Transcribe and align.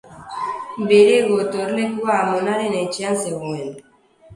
Bere 0.91 1.19
gotorlekua 1.33 2.19
amonaren 2.25 2.83
etxean 2.85 3.23
zegoen. 3.25 3.67